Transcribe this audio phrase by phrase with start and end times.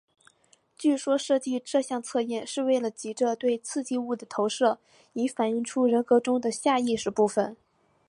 [0.79, 4.79] 据说设计这项测验是为了藉着对刺激物的投射
[5.13, 7.55] 以反映出人格中的下意识部分。